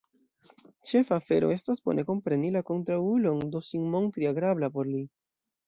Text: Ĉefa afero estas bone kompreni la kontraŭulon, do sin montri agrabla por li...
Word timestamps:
Ĉefa 0.91 1.19
afero 1.23 1.51
estas 1.57 1.83
bone 1.91 2.07
kompreni 2.09 2.51
la 2.57 2.65
kontraŭulon, 2.71 3.47
do 3.57 3.63
sin 3.71 3.87
montri 3.95 4.31
agrabla 4.33 4.75
por 4.81 4.93
li... 4.93 5.07